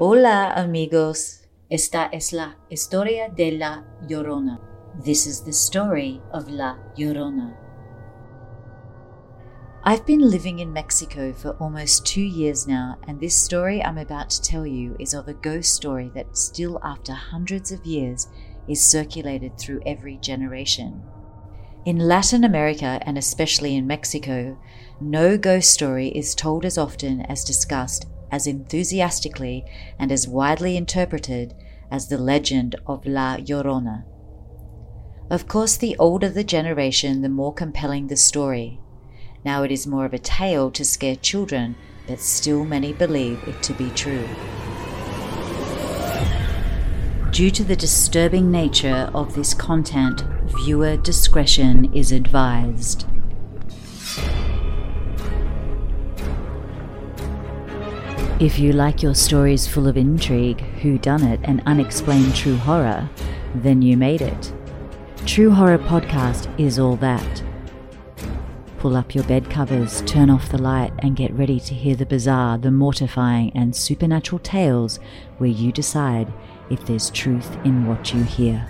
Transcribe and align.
Hola 0.00 0.52
amigos, 0.54 1.40
esta 1.68 2.08
es 2.12 2.32
la 2.32 2.54
historia 2.70 3.30
de 3.34 3.50
la 3.50 3.82
Llorona. 4.06 4.60
This 5.04 5.26
is 5.26 5.40
the 5.40 5.52
story 5.52 6.22
of 6.32 6.48
La 6.48 6.76
Llorona. 6.96 7.56
I've 9.82 10.06
been 10.06 10.20
living 10.20 10.60
in 10.60 10.72
Mexico 10.72 11.32
for 11.32 11.56
almost 11.58 12.06
two 12.06 12.22
years 12.22 12.68
now, 12.68 12.96
and 13.08 13.18
this 13.18 13.34
story 13.34 13.82
I'm 13.82 13.98
about 13.98 14.30
to 14.30 14.40
tell 14.40 14.64
you 14.64 14.94
is 15.00 15.14
of 15.14 15.26
a 15.26 15.34
ghost 15.34 15.74
story 15.74 16.12
that 16.14 16.38
still, 16.38 16.78
after 16.84 17.12
hundreds 17.12 17.72
of 17.72 17.84
years, 17.84 18.28
is 18.68 18.80
circulated 18.80 19.58
through 19.58 19.82
every 19.84 20.18
generation. 20.18 21.02
In 21.86 21.98
Latin 21.98 22.44
America, 22.44 23.00
and 23.02 23.18
especially 23.18 23.74
in 23.74 23.88
Mexico, 23.88 24.56
no 25.00 25.36
ghost 25.36 25.70
story 25.72 26.10
is 26.10 26.36
told 26.36 26.64
as 26.64 26.78
often 26.78 27.22
as 27.22 27.42
discussed, 27.42 28.06
as 28.30 28.46
enthusiastically, 28.46 29.64
and 29.98 30.12
as 30.12 30.28
widely 30.28 30.76
interpreted 30.76 31.54
as 31.90 32.08
the 32.08 32.18
legend 32.18 32.76
of 32.86 33.06
La 33.06 33.36
Llorona. 33.36 34.04
Of 35.30 35.46
course, 35.46 35.76
the 35.76 35.96
older 35.98 36.28
the 36.28 36.44
generation, 36.44 37.22
the 37.22 37.28
more 37.28 37.52
compelling 37.52 38.06
the 38.06 38.16
story. 38.16 38.80
Now 39.44 39.62
it 39.62 39.70
is 39.70 39.86
more 39.86 40.04
of 40.04 40.14
a 40.14 40.18
tale 40.18 40.70
to 40.70 40.84
scare 40.84 41.16
children, 41.16 41.76
but 42.06 42.20
still 42.20 42.64
many 42.64 42.92
believe 42.92 43.42
it 43.46 43.62
to 43.62 43.74
be 43.74 43.90
true. 43.90 44.26
Due 47.30 47.50
to 47.50 47.62
the 47.62 47.76
disturbing 47.76 48.50
nature 48.50 49.10
of 49.14 49.34
this 49.34 49.52
content, 49.52 50.22
viewer 50.64 50.96
discretion 50.96 51.92
is 51.94 52.10
advised. 52.10 53.06
If 58.40 58.60
you 58.60 58.72
like 58.72 59.02
your 59.02 59.16
stories 59.16 59.66
full 59.66 59.88
of 59.88 59.96
intrigue, 59.96 60.58
whodunit, 60.80 61.40
and 61.42 61.60
unexplained 61.66 62.36
true 62.36 62.54
horror, 62.56 63.10
then 63.52 63.82
you 63.82 63.96
made 63.96 64.22
it. 64.22 64.52
True 65.26 65.50
Horror 65.50 65.78
Podcast 65.78 66.48
is 66.56 66.78
all 66.78 66.94
that. 66.98 67.42
Pull 68.78 68.96
up 68.96 69.12
your 69.12 69.24
bed 69.24 69.50
covers, 69.50 70.02
turn 70.02 70.30
off 70.30 70.50
the 70.50 70.62
light, 70.62 70.92
and 71.00 71.16
get 71.16 71.32
ready 71.32 71.58
to 71.58 71.74
hear 71.74 71.96
the 71.96 72.06
bizarre, 72.06 72.58
the 72.58 72.70
mortifying, 72.70 73.50
and 73.56 73.74
supernatural 73.74 74.38
tales 74.38 75.00
where 75.38 75.50
you 75.50 75.72
decide 75.72 76.32
if 76.70 76.86
there's 76.86 77.10
truth 77.10 77.58
in 77.64 77.86
what 77.86 78.14
you 78.14 78.22
hear. 78.22 78.68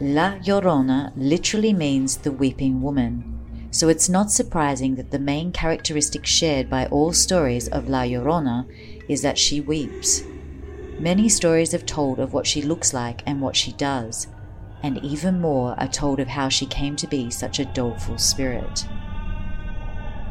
La 0.00 0.32
Llorona 0.40 1.12
literally 1.14 1.72
means 1.72 2.16
the 2.16 2.32
weeping 2.32 2.82
woman, 2.82 3.31
so 3.72 3.88
it's 3.88 4.08
not 4.08 4.30
surprising 4.30 4.94
that 4.96 5.10
the 5.10 5.18
main 5.18 5.50
characteristic 5.50 6.26
shared 6.26 6.68
by 6.68 6.84
all 6.86 7.12
stories 7.12 7.68
of 7.68 7.88
La 7.88 8.02
Llorona 8.02 8.66
is 9.08 9.22
that 9.22 9.38
she 9.38 9.62
weeps. 9.62 10.22
Many 11.00 11.28
stories 11.30 11.72
have 11.72 11.86
told 11.86 12.20
of 12.20 12.34
what 12.34 12.46
she 12.46 12.60
looks 12.60 12.92
like 12.92 13.22
and 13.26 13.40
what 13.40 13.56
she 13.56 13.72
does, 13.72 14.26
and 14.82 15.02
even 15.02 15.40
more 15.40 15.74
are 15.80 15.88
told 15.88 16.20
of 16.20 16.28
how 16.28 16.50
she 16.50 16.66
came 16.66 16.96
to 16.96 17.06
be 17.06 17.30
such 17.30 17.58
a 17.58 17.64
doleful 17.64 18.18
spirit. 18.18 18.86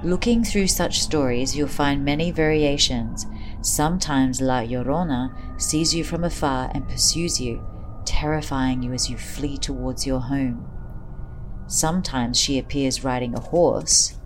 Looking 0.04 0.44
through 0.44 0.68
such 0.68 1.02
stories, 1.02 1.56
you'll 1.56 1.68
find 1.68 2.06
many 2.06 2.30
variations. 2.30 3.26
Sometimes 3.62 4.40
La 4.40 4.62
Llorona 4.62 5.34
sees 5.60 5.96
you 5.96 6.04
from 6.04 6.24
afar 6.24 6.72
and 6.76 6.88
pursues 6.88 7.42
you, 7.42 7.64
terrifying 8.06 8.84
you 8.84 8.94
as 8.94 9.10
you 9.10 9.18
flee 9.18 9.58
towards 9.58 10.06
your 10.06 10.20
home. 10.20 10.71
Sometimes 11.72 12.38
she 12.38 12.60
appears 12.60 13.06
riding 13.06 13.34
a 13.34 13.40
horse, 13.40 14.18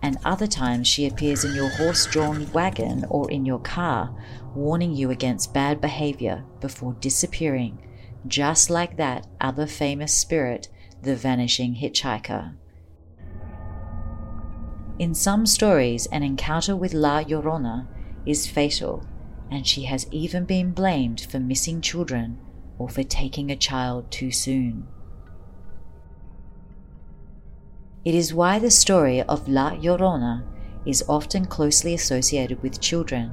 and 0.00 0.16
other 0.24 0.46
times 0.46 0.88
she 0.88 1.06
appears 1.06 1.44
in 1.44 1.54
your 1.54 1.68
horse 1.68 2.06
drawn 2.06 2.50
wagon 2.52 3.04
or 3.10 3.30
in 3.30 3.44
your 3.44 3.58
car, 3.58 4.16
warning 4.54 4.94
you 4.94 5.10
against 5.10 5.52
bad 5.52 5.82
behavior 5.82 6.46
before 6.62 6.94
disappearing, 6.94 7.78
just 8.26 8.70
like 8.70 8.96
that 8.96 9.26
other 9.38 9.66
famous 9.66 10.14
spirit, 10.14 10.70
the 11.02 11.14
vanishing 11.14 11.74
hitchhiker. 11.74 12.54
In 14.98 15.14
some 15.14 15.44
stories, 15.44 16.06
an 16.06 16.22
encounter 16.22 16.74
with 16.74 16.94
La 16.94 17.22
Llorona 17.22 17.86
is 18.24 18.46
fatal, 18.46 19.06
and 19.50 19.66
she 19.66 19.82
has 19.82 20.06
even 20.10 20.46
been 20.46 20.72
blamed 20.72 21.20
for 21.20 21.38
missing 21.38 21.82
children 21.82 22.38
or 22.78 22.88
for 22.88 23.02
taking 23.02 23.50
a 23.50 23.56
child 23.56 24.10
too 24.10 24.30
soon. 24.30 24.88
It 28.04 28.14
is 28.14 28.32
why 28.32 28.58
the 28.58 28.70
story 28.70 29.22
of 29.22 29.48
La 29.48 29.72
Llorona 29.72 30.44
is 30.86 31.04
often 31.08 31.44
closely 31.46 31.94
associated 31.94 32.62
with 32.62 32.80
children. 32.80 33.32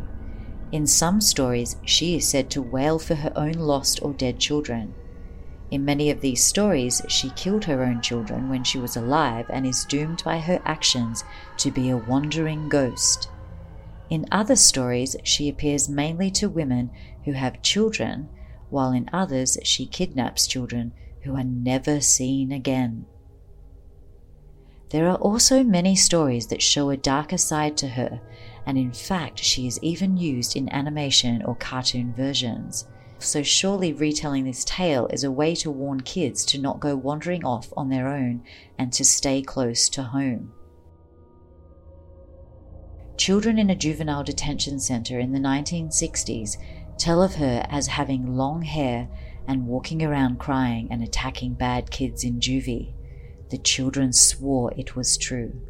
In 0.71 0.87
some 0.87 1.21
stories, 1.21 1.77
she 1.85 2.15
is 2.15 2.27
said 2.27 2.49
to 2.49 2.61
wail 2.61 2.97
for 2.97 3.15
her 3.15 3.31
own 3.35 3.53
lost 3.53 4.01
or 4.01 4.13
dead 4.13 4.39
children. 4.39 4.93
In 5.71 5.85
many 5.85 6.09
of 6.09 6.21
these 6.21 6.43
stories, 6.43 7.01
she 7.07 7.29
killed 7.31 7.65
her 7.65 7.83
own 7.83 8.01
children 8.01 8.49
when 8.49 8.63
she 8.63 8.79
was 8.79 8.97
alive 8.97 9.45
and 9.49 9.65
is 9.65 9.85
doomed 9.85 10.23
by 10.23 10.39
her 10.39 10.61
actions 10.65 11.23
to 11.57 11.71
be 11.71 11.89
a 11.89 11.97
wandering 11.97 12.67
ghost. 12.67 13.29
In 14.09 14.25
other 14.31 14.55
stories, 14.55 15.15
she 15.23 15.47
appears 15.47 15.89
mainly 15.89 16.29
to 16.31 16.49
women 16.49 16.91
who 17.23 17.31
have 17.33 17.61
children, 17.61 18.29
while 18.69 18.91
in 18.91 19.09
others, 19.13 19.57
she 19.63 19.85
kidnaps 19.85 20.47
children 20.47 20.91
who 21.23 21.35
are 21.35 21.43
never 21.43 22.01
seen 22.01 22.51
again. 22.51 23.05
There 24.95 25.09
are 25.09 25.17
also 25.17 25.61
many 25.61 25.93
stories 25.97 26.47
that 26.47 26.61
show 26.61 26.89
a 26.89 26.95
darker 26.95 27.37
side 27.37 27.75
to 27.79 27.87
her, 27.89 28.21
and 28.65 28.77
in 28.77 28.93
fact, 28.93 29.39
she 29.39 29.67
is 29.67 29.77
even 29.81 30.15
used 30.15 30.55
in 30.55 30.71
animation 30.71 31.43
or 31.43 31.57
cartoon 31.57 32.13
versions. 32.13 32.87
So, 33.19 33.43
surely 33.43 33.91
retelling 33.91 34.45
this 34.45 34.63
tale 34.63 35.07
is 35.07 35.25
a 35.25 35.31
way 35.31 35.53
to 35.55 35.69
warn 35.69 35.99
kids 35.99 36.45
to 36.45 36.61
not 36.61 36.79
go 36.79 36.95
wandering 36.95 37.43
off 37.43 37.73
on 37.75 37.89
their 37.89 38.07
own 38.07 38.43
and 38.77 38.93
to 38.93 39.03
stay 39.03 39.41
close 39.41 39.89
to 39.89 40.01
home. 40.01 40.53
Children 43.17 43.59
in 43.59 43.69
a 43.69 43.75
juvenile 43.75 44.23
detention 44.23 44.79
center 44.79 45.19
in 45.19 45.33
the 45.33 45.39
1960s 45.39 46.55
tell 46.97 47.21
of 47.21 47.35
her 47.35 47.65
as 47.69 47.87
having 47.87 48.37
long 48.37 48.61
hair 48.61 49.09
and 49.45 49.67
walking 49.67 50.01
around 50.01 50.39
crying 50.39 50.87
and 50.89 51.03
attacking 51.03 51.55
bad 51.55 51.91
kids 51.91 52.23
in 52.23 52.39
juvie. 52.39 52.94
The 53.49 53.57
children 53.57 54.11
swore 54.11 54.73
it 54.75 54.95
was 54.95 55.17
true. 55.17 55.61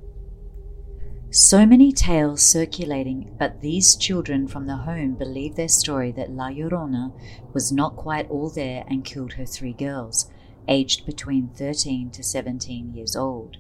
So 1.30 1.66
many 1.66 1.92
tales 1.92 2.42
circulating, 2.42 3.36
but 3.38 3.60
these 3.60 3.98
children 3.98 4.48
from 4.48 4.68
the 4.68 4.78
home 4.78 5.16
believe 5.16 5.56
their 5.56 5.68
story 5.68 6.14
that 6.14 6.32
La 6.32 6.50
Llorona 6.50 7.12
was 7.54 7.74
not 7.74 7.98
quite 7.98 8.30
all 8.30 8.50
there 8.50 8.86
and 8.88 9.04
killed 9.04 9.34
her 9.34 9.46
three 9.46 9.74
girls, 9.74 10.32
aged 10.70 11.06
between 11.06 11.50
13 11.50 12.12
to 12.12 12.24
17 12.24 12.94
years 12.94 13.18
old. 13.18 13.58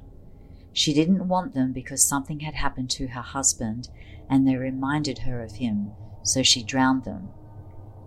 She 0.72 0.94
didn't 0.94 1.28
want 1.28 1.54
them 1.54 1.74
because 1.74 2.02
something 2.02 2.40
had 2.40 2.54
happened 2.54 2.90
to 2.92 3.08
her 3.08 3.22
husband 3.22 3.90
and 4.30 4.48
they 4.48 4.56
reminded 4.56 5.20
her 5.20 5.44
of 5.44 5.56
him, 5.56 5.92
so 6.24 6.44
she 6.44 6.64
drowned 6.64 7.04
them. 7.04 7.30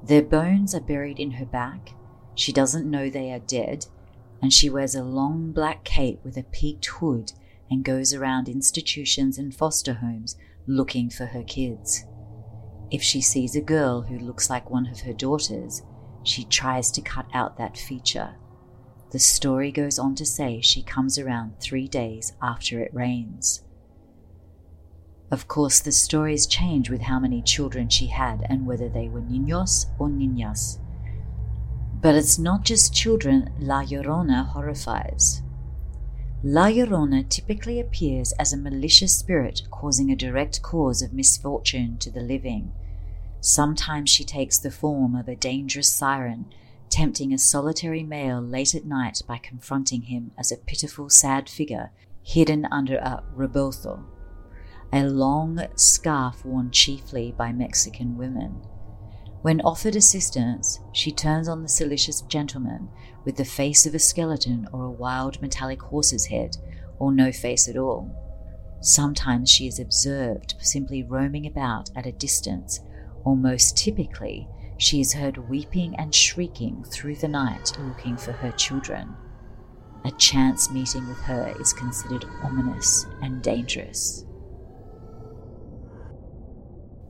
Their 0.03 0.23
bones 0.23 0.75
are 0.75 0.81
buried 0.81 1.19
in 1.19 1.33
her 1.33 1.47
back. 1.47 1.91
She 2.35 2.53
doesn't 2.53 2.91
know 2.91 3.11
they 3.11 3.33
are 3.33 3.39
dead, 3.39 3.87
and 4.41 4.53
she 4.53 4.71
wears 4.71 4.95
a 4.95 5.03
long 5.03 5.53
black 5.53 5.85
cape 5.85 6.21
with 6.25 6.37
a 6.37 6.43
peaked 6.45 6.87
hood 6.87 7.33
and 7.71 7.85
goes 7.85 8.15
around 8.15 8.49
institutions 8.49 9.39
and 9.39 9.55
foster 9.55 9.95
homes 9.95 10.37
looking 10.67 11.11
for 11.11 11.27
her 11.27 11.43
kids. 11.43 12.05
If 12.91 13.03
she 13.03 13.21
sees 13.21 13.55
a 13.55 13.61
girl 13.61 14.03
who 14.03 14.19
looks 14.19 14.49
like 14.49 14.71
one 14.71 14.87
of 14.87 15.01
her 15.01 15.13
daughters, 15.13 15.83
she 16.23 16.45
tries 16.45 16.91
to 16.93 17.03
cut 17.03 17.27
out 17.35 17.59
that 17.59 17.77
feature. 17.77 18.37
The 19.11 19.19
story 19.19 19.73
goes 19.73 19.99
on 19.99 20.15
to 20.17 20.27
say 20.27 20.61
she 20.61 20.83
comes 20.83 21.19
around 21.19 21.61
three 21.61 21.89
days 21.89 22.33
after 22.43 22.81
it 22.81 22.93
rains. 22.95 23.63
Of 25.31 25.49
course, 25.49 25.81
the 25.81 25.93
stories 25.93 26.47
change 26.47 26.89
with 26.89 27.03
how 27.03 27.19
many 27.19 27.43
children 27.43 27.89
she 27.89 28.07
had 28.07 28.47
and 28.49 28.67
whether 28.67 28.89
they 28.89 29.09
were 29.09 29.21
niños 29.21 29.87
or 29.99 30.09
niñas. 30.09 30.79
But 32.01 32.15
it's 32.15 32.39
not 32.39 32.65
just 32.65 32.95
children 32.95 33.51
La 33.59 33.83
Llorona 33.83 34.47
horrifies. 34.47 35.43
La 36.45 36.67
Llorona 36.67 37.29
typically 37.29 37.81
appears 37.81 38.33
as 38.39 38.53
a 38.53 38.57
malicious 38.57 39.17
spirit 39.19 39.63
causing 39.73 40.11
a 40.11 40.17
direct 40.17 40.63
cause 40.63 41.03
of 41.03 41.13
misfortune 41.13 41.99
to 41.99 42.11
the 42.11 42.21
living. 42.21 42.71
Sometimes 43.41 44.11
she 44.11 44.23
takes 44.23 44.59
the 44.59 44.71
form 44.71 45.17
of 45.17 45.27
a 45.27 45.35
dangerous 45.35 45.93
siren, 45.93 46.47
tempting 46.89 47.33
a 47.33 47.39
solitary 47.39 48.05
male 48.05 48.41
late 48.41 48.77
at 48.77 48.85
night 48.85 49.23
by 49.27 49.39
confronting 49.39 50.03
him 50.03 50.31
as 50.39 50.53
a 50.53 50.57
pitiful, 50.57 51.11
sad 51.11 51.49
figure 51.49 51.91
hidden 52.23 52.67
under 52.71 52.97
a 52.97 53.25
rebozo, 53.35 54.05
a 54.93 55.03
long 55.05 55.67
scarf 55.75 56.45
worn 56.45 56.71
chiefly 56.71 57.35
by 57.37 57.53
Mexican 57.53 58.17
women. 58.17 58.61
When 59.49 59.63
offered 59.63 59.97
assistance, 59.97 60.79
she 60.93 61.11
turns 61.11 61.49
on 61.49 61.63
the 61.63 61.71
salacious 61.71 62.21
gentleman 62.21 62.91
with 63.25 63.37
the 63.37 63.47
face 63.47 63.87
of 63.87 63.95
a 63.95 63.99
skeleton 63.99 64.69
or 64.75 64.85
a 64.85 64.91
wild 64.91 65.41
metallic 65.41 65.81
horse's 65.81 66.27
head, 66.27 66.59
or 66.99 67.13
no 67.13 67.33
face 67.33 67.67
at 67.67 67.79
all. 67.79 68.15
Sometimes 68.83 69.49
she 69.49 69.67
is 69.67 69.79
observed 69.79 70.55
simply 70.61 71.03
roaming 71.03 71.47
about 71.47 71.89
at 71.97 72.05
a 72.05 72.13
distance, 72.13 72.81
or 73.25 73.39
most 73.39 73.79
typically, 73.79 74.47
she 74.77 75.01
is 75.01 75.15
heard 75.15 75.49
weeping 75.49 75.97
and 75.97 76.15
shrieking 76.15 76.85
through 76.85 77.17
the 77.17 77.27
night 77.27 77.73
looking 77.79 78.19
for 78.19 78.33
her 78.33 78.53
children. 78.53 79.17
A 80.05 80.11
chance 80.11 80.71
meeting 80.71 81.09
with 81.09 81.21
her 81.21 81.55
is 81.59 81.73
considered 81.73 82.27
ominous 82.43 83.07
and 83.23 83.41
dangerous. 83.41 84.27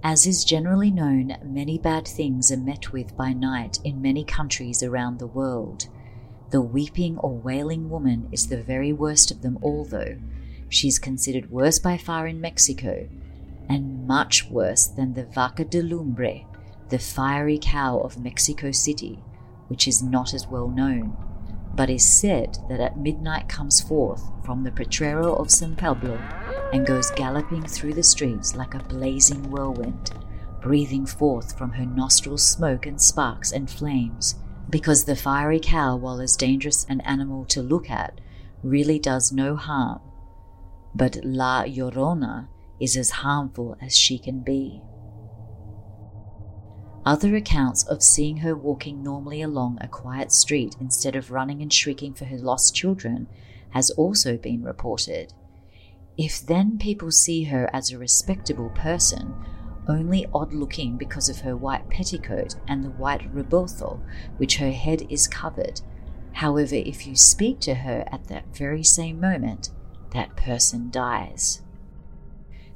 As 0.02 0.26
is 0.26 0.44
generally 0.44 0.90
known, 0.92 1.36
many 1.44 1.76
bad 1.76 2.06
things 2.06 2.52
are 2.52 2.56
met 2.56 2.92
with 2.92 3.16
by 3.16 3.32
night 3.32 3.80
in 3.82 4.00
many 4.00 4.22
countries 4.22 4.82
around 4.82 5.18
the 5.18 5.26
world. 5.26 5.88
The 6.50 6.60
weeping 6.60 7.18
or 7.18 7.36
wailing 7.36 7.90
woman 7.90 8.28
is 8.30 8.46
the 8.46 8.62
very 8.62 8.92
worst 8.92 9.30
of 9.30 9.42
them 9.42 9.58
all, 9.60 9.84
though. 9.84 10.16
She's 10.68 10.98
considered 10.98 11.50
worse 11.50 11.78
by 11.78 11.98
far 11.98 12.26
in 12.28 12.40
Mexico, 12.40 13.08
and 13.68 14.06
much 14.06 14.48
worse 14.48 14.86
than 14.86 15.14
the 15.14 15.24
vaca 15.24 15.64
de 15.64 15.82
lumbre, 15.82 16.46
the 16.90 16.98
fiery 16.98 17.58
cow 17.60 17.98
of 17.98 18.22
Mexico 18.22 18.70
City, 18.70 19.22
which 19.66 19.88
is 19.88 20.02
not 20.02 20.32
as 20.32 20.46
well 20.46 20.68
known, 20.68 21.16
but 21.74 21.90
is 21.90 22.08
said 22.08 22.58
that 22.68 22.80
at 22.80 22.98
midnight 22.98 23.48
comes 23.48 23.80
forth 23.80 24.22
from 24.44 24.62
the 24.62 24.70
potrero 24.70 25.34
of 25.34 25.50
San 25.50 25.74
Pablo 25.76 26.18
and 26.72 26.86
goes 26.86 27.10
galloping 27.12 27.64
through 27.64 27.94
the 27.94 28.02
streets 28.02 28.54
like 28.54 28.74
a 28.74 28.84
blazing 28.84 29.50
whirlwind, 29.50 30.10
breathing 30.60 31.06
forth 31.06 31.56
from 31.56 31.70
her 31.70 31.86
nostrils 31.86 32.46
smoke 32.46 32.86
and 32.86 33.00
sparks 33.00 33.52
and 33.52 33.70
flames, 33.70 34.34
because 34.70 35.04
the 35.04 35.16
fiery 35.16 35.60
cow, 35.60 35.96
while 35.96 36.20
as 36.20 36.36
dangerous 36.36 36.84
an 36.88 37.00
animal 37.02 37.44
to 37.46 37.62
look 37.62 37.90
at, 37.90 38.20
really 38.62 38.98
does 38.98 39.32
no 39.32 39.56
harm. 39.56 40.00
But 40.94 41.18
La 41.24 41.64
Llorona 41.64 42.48
is 42.80 42.96
as 42.96 43.10
harmful 43.10 43.76
as 43.80 43.96
she 43.96 44.18
can 44.18 44.40
be. 44.40 44.82
Other 47.06 47.34
accounts 47.36 47.84
of 47.84 48.02
seeing 48.02 48.38
her 48.38 48.54
walking 48.54 49.02
normally 49.02 49.40
along 49.40 49.78
a 49.80 49.88
quiet 49.88 50.30
street 50.30 50.76
instead 50.78 51.16
of 51.16 51.30
running 51.30 51.62
and 51.62 51.72
shrieking 51.72 52.12
for 52.12 52.26
her 52.26 52.36
lost 52.36 52.74
children 52.74 53.28
has 53.70 53.90
also 53.90 54.36
been 54.36 54.62
reported. 54.62 55.32
If 56.18 56.44
then 56.44 56.78
people 56.78 57.12
see 57.12 57.44
her 57.44 57.70
as 57.72 57.92
a 57.92 57.98
respectable 57.98 58.70
person, 58.70 59.36
only 59.86 60.26
odd 60.34 60.52
looking 60.52 60.96
because 60.96 61.28
of 61.28 61.40
her 61.40 61.56
white 61.56 61.88
petticoat 61.88 62.56
and 62.66 62.84
the 62.84 62.90
white 62.90 63.32
rebozo, 63.32 64.02
which 64.36 64.56
her 64.56 64.72
head 64.72 65.06
is 65.08 65.28
covered. 65.28 65.80
However, 66.32 66.74
if 66.74 67.06
you 67.06 67.14
speak 67.14 67.60
to 67.60 67.74
her 67.76 68.04
at 68.10 68.24
that 68.24 68.54
very 68.54 68.82
same 68.82 69.20
moment, 69.20 69.70
that 70.10 70.34
person 70.34 70.90
dies. 70.90 71.62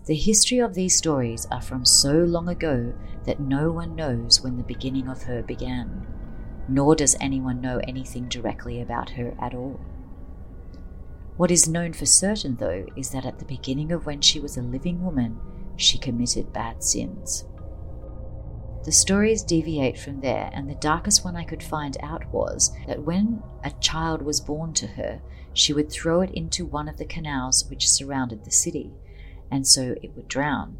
The 0.06 0.14
history 0.14 0.58
of 0.58 0.74
these 0.74 0.96
stories 0.96 1.46
are 1.50 1.60
from 1.60 1.84
so 1.84 2.12
long 2.12 2.48
ago 2.48 2.94
that 3.24 3.40
no 3.40 3.72
one 3.72 3.96
knows 3.96 4.40
when 4.40 4.56
the 4.56 4.62
beginning 4.62 5.08
of 5.08 5.24
her 5.24 5.42
began, 5.42 6.06
nor 6.68 6.94
does 6.94 7.16
anyone 7.20 7.60
know 7.60 7.80
anything 7.88 8.28
directly 8.28 8.80
about 8.80 9.10
her 9.10 9.34
at 9.40 9.52
all. 9.52 9.80
What 11.36 11.50
is 11.50 11.68
known 11.68 11.92
for 11.92 12.06
certain, 12.06 12.56
though, 12.56 12.86
is 12.96 13.10
that 13.10 13.26
at 13.26 13.38
the 13.38 13.44
beginning 13.44 13.92
of 13.92 14.06
when 14.06 14.20
she 14.20 14.40
was 14.40 14.56
a 14.56 14.62
living 14.62 15.02
woman, 15.02 15.40
she 15.76 15.98
committed 15.98 16.52
bad 16.52 16.82
sins. 16.82 17.44
The 18.84 18.92
stories 18.92 19.42
deviate 19.42 19.98
from 19.98 20.20
there, 20.20 20.50
and 20.52 20.68
the 20.68 20.74
darkest 20.74 21.24
one 21.24 21.36
I 21.36 21.44
could 21.44 21.62
find 21.62 21.96
out 22.02 22.30
was 22.32 22.72
that 22.86 23.02
when 23.02 23.42
a 23.64 23.70
child 23.80 24.22
was 24.22 24.40
born 24.40 24.74
to 24.74 24.86
her, 24.88 25.22
she 25.54 25.72
would 25.72 25.90
throw 25.90 26.20
it 26.20 26.30
into 26.30 26.64
one 26.64 26.88
of 26.88 26.96
the 26.96 27.04
canals 27.04 27.68
which 27.68 27.90
surrounded 27.90 28.44
the 28.44 28.50
city 28.50 28.92
and 29.52 29.66
so 29.66 29.94
it 30.02 30.16
would 30.16 30.26
drown. 30.26 30.78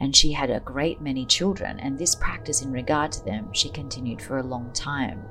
And 0.00 0.16
she 0.16 0.32
had 0.32 0.50
a 0.50 0.60
great 0.60 1.00
many 1.00 1.26
children, 1.26 1.78
and 1.78 1.98
this 1.98 2.14
practice 2.14 2.62
in 2.62 2.72
regard 2.72 3.12
to 3.12 3.24
them 3.24 3.52
she 3.52 3.68
continued 3.68 4.22
for 4.22 4.38
a 4.38 4.42
long 4.42 4.72
time. 4.72 5.22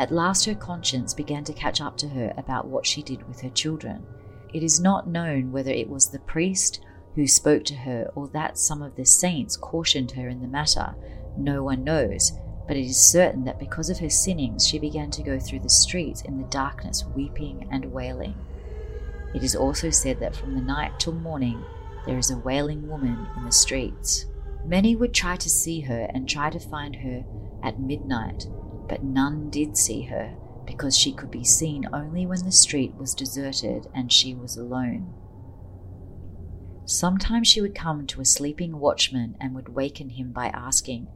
At 0.00 0.10
last, 0.10 0.46
her 0.46 0.54
conscience 0.54 1.12
began 1.12 1.44
to 1.44 1.52
catch 1.52 1.78
up 1.78 1.98
to 1.98 2.08
her 2.08 2.32
about 2.38 2.66
what 2.66 2.86
she 2.86 3.02
did 3.02 3.28
with 3.28 3.42
her 3.42 3.50
children. 3.50 4.06
It 4.54 4.62
is 4.62 4.80
not 4.80 5.06
known 5.06 5.52
whether 5.52 5.70
it 5.70 5.90
was 5.90 6.08
the 6.08 6.20
priest 6.20 6.80
who 7.16 7.26
spoke 7.26 7.64
to 7.64 7.74
her 7.74 8.10
or 8.14 8.26
that 8.28 8.56
some 8.56 8.80
of 8.80 8.96
the 8.96 9.04
saints 9.04 9.58
cautioned 9.58 10.12
her 10.12 10.26
in 10.26 10.40
the 10.40 10.48
matter. 10.48 10.94
No 11.36 11.62
one 11.62 11.84
knows, 11.84 12.32
but 12.66 12.78
it 12.78 12.86
is 12.86 12.98
certain 12.98 13.44
that 13.44 13.58
because 13.58 13.90
of 13.90 13.98
her 13.98 14.08
sinnings, 14.08 14.66
she 14.66 14.78
began 14.78 15.10
to 15.10 15.22
go 15.22 15.38
through 15.38 15.60
the 15.60 15.68
streets 15.68 16.22
in 16.22 16.38
the 16.38 16.48
darkness, 16.48 17.04
weeping 17.14 17.68
and 17.70 17.92
wailing. 17.92 18.34
It 19.34 19.42
is 19.42 19.54
also 19.54 19.90
said 19.90 20.18
that 20.20 20.34
from 20.34 20.54
the 20.54 20.62
night 20.62 20.98
till 20.98 21.12
morning 21.12 21.62
there 22.06 22.16
is 22.16 22.30
a 22.30 22.38
wailing 22.38 22.88
woman 22.88 23.26
in 23.36 23.44
the 23.44 23.52
streets. 23.52 24.24
Many 24.64 24.96
would 24.96 25.12
try 25.12 25.36
to 25.36 25.50
see 25.50 25.80
her 25.80 26.08
and 26.14 26.26
try 26.26 26.48
to 26.48 26.58
find 26.58 26.96
her 26.96 27.22
at 27.62 27.78
midnight, 27.78 28.46
but 28.90 29.04
none 29.04 29.48
did 29.50 29.76
see 29.76 30.02
her 30.02 30.34
because 30.66 30.96
she 30.96 31.12
could 31.12 31.30
be 31.30 31.44
seen 31.44 31.88
only 31.92 32.26
when 32.26 32.44
the 32.44 32.50
street 32.50 32.92
was 32.96 33.14
deserted 33.14 33.86
and 33.94 34.12
she 34.12 34.34
was 34.34 34.56
alone. 34.56 35.14
Sometimes 36.86 37.46
she 37.46 37.60
would 37.60 37.74
come 37.74 38.04
to 38.08 38.20
a 38.20 38.24
sleeping 38.24 38.80
watchman 38.80 39.36
and 39.40 39.54
would 39.54 39.68
waken 39.68 40.10
him 40.10 40.32
by 40.32 40.48
asking, 40.48 41.06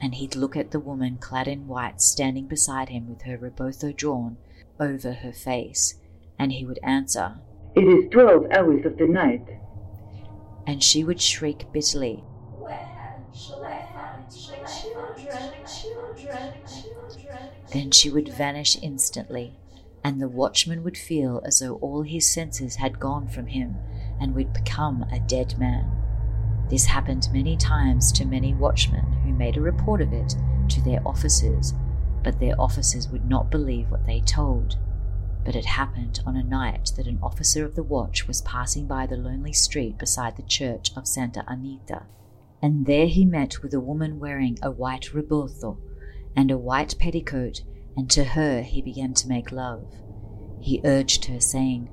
and 0.00 0.16
he'd 0.16 0.34
look 0.34 0.56
at 0.56 0.72
the 0.72 0.80
woman 0.80 1.16
clad 1.18 1.46
in 1.46 1.68
white 1.68 2.00
standing 2.00 2.48
beside 2.48 2.88
him 2.88 3.08
with 3.08 3.22
her 3.22 3.38
rebozo 3.38 3.92
drawn 3.92 4.36
over 4.80 5.12
her 5.12 5.32
face, 5.32 5.94
and 6.40 6.50
he 6.50 6.66
would 6.66 6.80
answer, 6.82 7.36
It 7.76 7.84
is 7.84 8.10
twelve 8.10 8.46
hours 8.50 8.84
of 8.84 8.98
the 8.98 9.06
night. 9.06 9.46
And 10.66 10.82
she 10.82 11.04
would 11.04 11.20
shriek 11.20 11.66
bitterly, 11.72 12.24
Then 17.72 17.90
she 17.90 18.08
would 18.10 18.28
vanish 18.28 18.78
instantly, 18.80 19.58
and 20.02 20.20
the 20.20 20.28
watchman 20.28 20.82
would 20.84 20.96
feel 20.96 21.42
as 21.44 21.58
though 21.58 21.74
all 21.76 22.02
his 22.02 22.26
senses 22.26 22.76
had 22.76 23.00
gone 23.00 23.28
from 23.28 23.48
him 23.48 23.76
and 24.20 24.34
would 24.34 24.52
become 24.52 25.02
a 25.12 25.20
dead 25.20 25.58
man. 25.58 25.90
This 26.70 26.86
happened 26.86 27.28
many 27.32 27.56
times 27.56 28.10
to 28.12 28.24
many 28.24 28.54
watchmen 28.54 29.04
who 29.24 29.32
made 29.32 29.56
a 29.56 29.60
report 29.60 30.00
of 30.00 30.12
it 30.12 30.34
to 30.70 30.80
their 30.80 31.06
officers, 31.06 31.74
but 32.22 32.40
their 32.40 32.58
officers 32.58 33.08
would 33.08 33.28
not 33.28 33.50
believe 33.50 33.90
what 33.90 34.06
they 34.06 34.20
told. 34.20 34.78
But 35.46 35.56
it 35.56 35.64
happened 35.64 36.20
on 36.26 36.36
a 36.36 36.42
night 36.42 36.90
that 36.96 37.06
an 37.06 37.18
officer 37.22 37.64
of 37.64 37.74
the 37.74 37.82
watch 37.82 38.28
was 38.28 38.42
passing 38.42 38.86
by 38.86 39.06
the 39.06 39.16
lonely 39.16 39.54
street 39.54 39.96
beside 39.96 40.36
the 40.36 40.42
church 40.42 40.90
of 40.94 41.06
Santa 41.06 41.42
Anita, 41.46 42.02
and 42.60 42.84
there 42.84 43.06
he 43.06 43.24
met 43.24 43.62
with 43.62 43.72
a 43.72 43.80
woman 43.80 44.18
wearing 44.18 44.58
a 44.60 44.70
white 44.70 45.14
rebozo 45.14 45.78
and 46.36 46.50
a 46.50 46.58
white 46.58 46.96
petticoat, 46.98 47.62
and 47.96 48.10
to 48.10 48.24
her 48.24 48.60
he 48.60 48.82
began 48.82 49.14
to 49.14 49.28
make 49.28 49.50
love. 49.50 49.86
He 50.60 50.82
urged 50.84 51.24
her, 51.26 51.40
saying, 51.40 51.88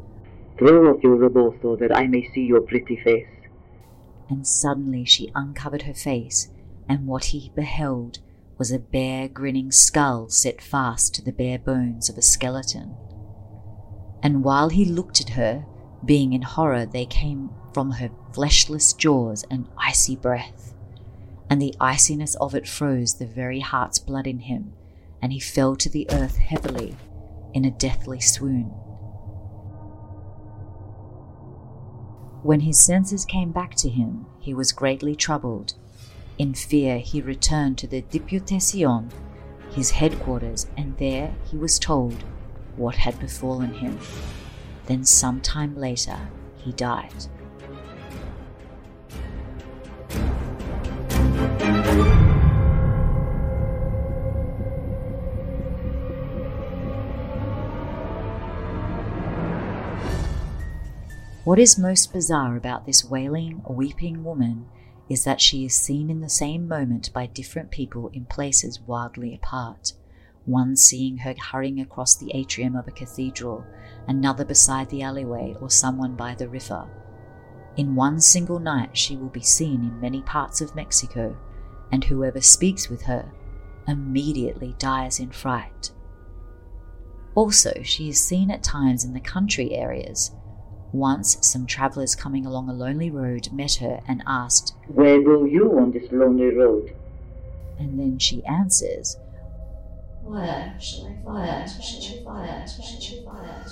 Throw 0.60 0.92
off 0.92 1.02
your 1.04 1.16
rebozo 1.16 1.78
that 1.78 1.96
I 1.96 2.08
may 2.08 2.28
see 2.34 2.42
your 2.42 2.62
pretty 2.62 2.98
face 2.98 3.28
and 4.30 4.48
suddenly 4.48 5.06
she 5.06 5.32
uncovered 5.36 5.84
her 5.84 5.94
face, 5.94 6.50
and 6.88 7.08
what 7.08 7.26
he 7.26 7.52
beheld 7.56 8.20
was 8.58 8.72
a 8.72 8.80
bare, 8.80 9.28
grinning 9.28 9.72
skull 9.72 10.30
set 10.30 10.62
fast 10.62 11.14
to 11.16 11.22
the 11.22 11.32
bare 11.32 11.60
bones 11.60 12.10
of 12.10 12.18
a 12.18 12.22
skeleton. 12.22 12.96
And 14.24 14.42
while 14.42 14.70
he 14.70 14.86
looked 14.86 15.20
at 15.20 15.32
her, 15.32 15.66
being 16.06 16.32
in 16.32 16.42
horror, 16.42 16.86
there 16.86 17.06
came 17.06 17.50
from 17.74 17.92
her 17.92 18.10
fleshless 18.32 18.94
jaws 18.94 19.44
an 19.52 19.68
icy 19.78 20.16
breath, 20.16 20.74
and 21.50 21.62
the 21.62 21.76
iciness 21.80 22.36
of 22.36 22.56
it 22.56 22.66
froze 22.66 23.16
the 23.16 23.28
very 23.28 23.60
heart's 23.60 24.00
blood 24.00 24.26
in 24.26 24.40
him, 24.40 24.74
and 25.22 25.34
he 25.34 25.42
fell 25.42 25.76
to 25.76 25.90
the 25.90 26.08
earth 26.10 26.38
heavily 26.38 26.96
in 27.54 27.66
a 27.66 27.72
deathly 27.72 28.22
swoon. 28.22 28.72
When 32.44 32.62
his 32.62 32.82
senses 32.82 33.26
came 33.26 33.52
back 33.52 33.76
to 33.76 33.90
him, 33.90 34.26
he 34.40 34.54
was 34.54 34.72
greatly 34.72 35.16
troubled. 35.16 35.74
In 36.38 36.54
fear, 36.54 37.00
he 37.00 37.22
returned 37.22 37.78
to 37.80 37.88
the 37.88 38.02
Diputacion, 38.02 39.12
his 39.72 39.92
headquarters, 39.92 40.68
and 40.78 40.98
there 40.98 41.36
he 41.50 41.58
was 41.58 41.78
told 41.78 42.24
what 42.76 42.96
had 42.96 43.20
befallen 43.20 43.74
him. 43.74 44.00
Then, 44.86 45.04
some 45.04 45.42
time 45.42 45.76
later, 45.76 46.20
he 46.58 46.72
died. 46.74 47.14
What 61.44 61.60
is 61.60 61.78
most 61.78 62.14
bizarre 62.14 62.56
about 62.56 62.86
this 62.86 63.04
wailing, 63.04 63.62
weeping 63.68 64.24
woman 64.24 64.66
is 65.10 65.26
that 65.26 65.42
she 65.42 65.66
is 65.66 65.76
seen 65.76 66.10
in 66.10 66.22
the 66.22 66.30
same 66.30 66.70
moment 66.70 67.12
by 67.12 67.26
different 67.26 67.70
people 67.70 68.08
in 68.14 68.24
places 68.26 68.80
wildly 68.80 69.36
apart. 69.36 69.92
One 70.46 70.76
seeing 70.76 71.18
her 71.18 71.34
hurrying 71.38 71.80
across 71.80 72.16
the 72.16 72.32
atrium 72.34 72.76
of 72.76 72.88
a 72.88 72.92
cathedral, 72.92 73.66
another 74.08 74.44
beside 74.44 74.90
the 74.90 75.02
alleyway, 75.02 75.56
or 75.62 75.70
someone 75.70 76.16
by 76.16 76.36
the 76.36 76.50
river. 76.50 76.88
In 77.76 77.96
one 77.96 78.20
single 78.20 78.60
night, 78.60 78.96
she 78.98 79.18
will 79.18 79.30
be 79.30 79.42
seen 79.42 79.82
in 79.82 80.02
many 80.02 80.22
parts 80.22 80.62
of 80.62 80.76
Mexico, 80.76 81.38
and 81.92 82.04
whoever 82.04 82.42
speaks 82.42 82.90
with 82.90 83.04
her 83.04 83.32
immediately 83.88 84.76
dies 84.78 85.20
in 85.20 85.32
fright. 85.32 85.92
Also, 87.36 87.82
she 87.82 88.10
is 88.10 88.24
seen 88.24 88.52
at 88.52 88.64
times 88.64 89.04
in 89.04 89.14
the 89.14 89.20
country 89.20 89.74
areas. 89.74 90.32
Once, 90.92 91.38
some 91.42 91.66
travellers 91.66 92.14
coming 92.14 92.46
along 92.46 92.70
a 92.70 92.74
lonely 92.74 93.10
road 93.10 93.52
met 93.52 93.76
her 93.76 94.00
and 94.08 94.22
asked, 94.28 94.76
Where 94.88 95.22
go 95.22 95.44
you 95.44 95.80
on 95.80 95.92
this 95.92 96.12
lonely 96.12 96.56
road? 96.56 96.96
And 97.80 98.00
then 98.00 98.20
she 98.20 98.46
answers, 98.46 99.18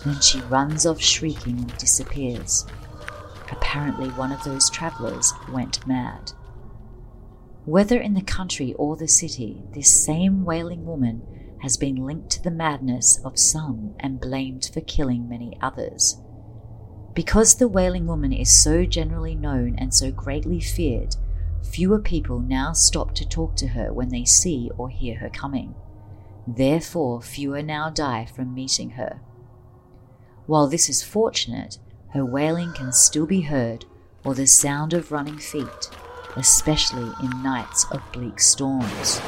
Then 0.05 0.21
she 0.21 0.41
runs 0.41 0.85
off 0.85 0.99
shrieking 0.99 1.57
and 1.59 1.77
disappears. 1.77 2.65
Apparently, 3.51 4.09
one 4.09 4.31
of 4.31 4.43
those 4.43 4.69
travellers 4.69 5.33
went 5.51 5.85
mad. 5.87 6.33
Whether 7.65 7.99
in 7.99 8.15
the 8.15 8.21
country 8.21 8.73
or 8.73 8.95
the 8.95 9.07
city, 9.07 9.63
this 9.73 10.03
same 10.03 10.43
wailing 10.43 10.85
woman 10.85 11.21
has 11.61 11.77
been 11.77 11.95
linked 11.95 12.31
to 12.31 12.43
the 12.43 12.51
madness 12.51 13.19
of 13.23 13.37
some 13.37 13.93
and 13.99 14.19
blamed 14.19 14.69
for 14.73 14.81
killing 14.81 15.29
many 15.29 15.57
others. 15.61 16.19
Because 17.13 17.55
the 17.55 17.67
wailing 17.67 18.07
woman 18.07 18.33
is 18.33 18.49
so 18.49 18.85
generally 18.85 19.35
known 19.35 19.75
and 19.77 19.93
so 19.93 20.11
greatly 20.11 20.59
feared, 20.59 21.15
fewer 21.61 21.99
people 21.99 22.39
now 22.39 22.73
stop 22.73 23.13
to 23.15 23.27
talk 23.27 23.55
to 23.57 23.67
her 23.67 23.93
when 23.93 24.09
they 24.09 24.25
see 24.25 24.71
or 24.77 24.89
hear 24.89 25.19
her 25.19 25.29
coming. 25.29 25.75
Therefore, 26.47 27.21
fewer 27.21 27.61
now 27.61 27.89
die 27.89 28.25
from 28.25 28.53
meeting 28.53 28.91
her. 28.91 29.21
While 30.47 30.67
this 30.67 30.89
is 30.89 31.03
fortunate, 31.03 31.77
her 32.13 32.25
wailing 32.25 32.73
can 32.73 32.91
still 32.91 33.25
be 33.25 33.41
heard 33.41 33.85
or 34.25 34.33
the 34.33 34.47
sound 34.47 34.93
of 34.93 35.11
running 35.11 35.37
feet, 35.37 35.89
especially 36.35 37.11
in 37.23 37.43
nights 37.43 37.85
of 37.91 38.01
bleak 38.11 38.39
storms. 38.39 39.21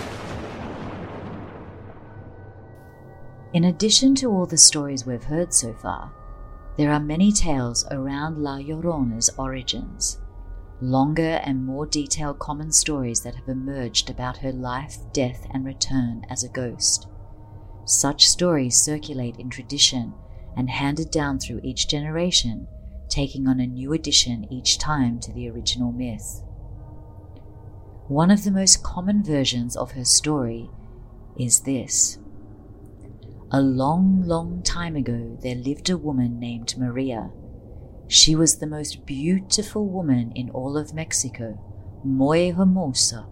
In 3.54 3.66
addition 3.66 4.16
to 4.16 4.32
all 4.32 4.48
the 4.48 4.58
stories 4.58 5.06
we've 5.06 5.24
heard 5.24 5.54
so 5.54 5.74
far, 5.74 6.12
there 6.78 6.92
are 6.92 7.00
many 7.00 7.32
tales 7.32 7.86
around 7.92 8.40
La 8.40 8.58
Llorona's 8.58 9.30
origins. 9.38 10.20
Longer 10.84 11.40
and 11.46 11.66
more 11.66 11.86
detailed 11.86 12.40
common 12.40 12.74
stories 12.74 13.22
that 13.22 13.36
have 13.36 13.48
emerged 13.48 14.10
about 14.10 14.40
her 14.40 14.52
life, 14.52 14.98
death, 15.14 15.48
and 15.52 15.64
return 15.64 16.26
as 16.30 16.44
a 16.44 16.50
ghost. 16.50 17.08
Such 17.86 18.28
stories 18.28 18.76
circulate 18.76 19.38
in 19.38 19.50
tradition 19.50 20.14
and 20.58 20.70
handed 20.70 21.10
down 21.10 21.40
through 21.40 21.62
each 21.64 21.88
generation, 21.88 22.68
taking 23.08 23.48
on 23.48 23.62
a 23.62 23.66
new 23.66 23.94
addition 23.94 24.46
each 24.52 24.78
time 24.78 25.22
to 25.22 25.32
the 25.32 25.50
original 25.50 25.94
myth. 25.94 26.44
One 28.10 28.30
of 28.30 28.44
the 28.44 28.52
most 28.52 28.84
common 28.84 29.24
versions 29.24 29.78
of 29.78 29.94
her 29.94 30.04
story 30.04 30.70
is 31.40 31.62
this. 31.62 32.18
A 33.52 33.62
long, 33.62 34.24
long 34.26 34.62
time 34.64 34.98
ago, 34.98 35.38
there 35.42 35.56
lived 35.56 35.90
a 35.90 35.98
woman 35.98 36.42
named 36.42 36.78
Maria. 36.78 37.32
She 38.08 38.36
was 38.36 38.58
the 38.58 38.68
most 38.68 39.06
beautiful 39.06 39.88
woman 39.88 40.32
in 40.36 40.50
all 40.50 40.78
of 40.78 40.94
Mexico, 40.94 41.58
muy 42.04 42.52
hermosa, 42.52 43.26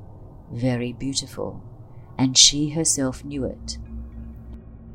very 0.51 0.93
beautiful, 0.93 1.61
and 2.17 2.37
she 2.37 2.69
herself 2.69 3.23
knew 3.23 3.43
it. 3.45 3.77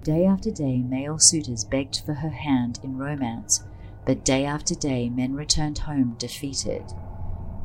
Day 0.02 0.24
after 0.24 0.50
day, 0.50 0.82
male 0.82 1.18
suitors 1.18 1.64
begged 1.64 2.02
for 2.06 2.14
her 2.14 2.30
hand 2.30 2.80
in 2.82 2.96
romance, 2.96 3.64
but 4.04 4.24
day 4.24 4.44
after 4.44 4.74
day, 4.74 5.08
men 5.08 5.34
returned 5.34 5.78
home 5.78 6.14
defeated, 6.18 6.84